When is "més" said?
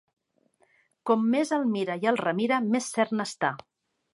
1.35-1.53, 2.73-2.89